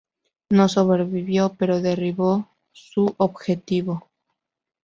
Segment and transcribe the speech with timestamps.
[0.49, 4.09] No sobrevivió, pero derribó su objetivo.